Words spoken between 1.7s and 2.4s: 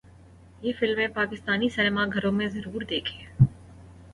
cinema گھروں